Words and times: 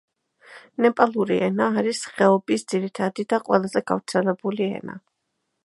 ნეპალური 0.85 1.35
ენა 1.47 1.67
არის 1.81 2.01
ხეობის 2.15 2.65
ძირითადი 2.73 3.27
და 3.35 3.39
ყველაზე 3.51 3.85
გავრცელებული 3.93 4.71
ენა. 4.81 5.01